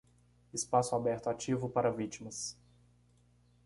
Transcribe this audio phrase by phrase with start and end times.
[0.51, 2.57] Espaço aberto ativo para vítimas